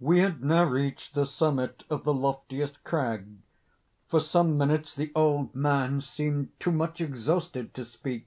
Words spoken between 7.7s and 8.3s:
to speak.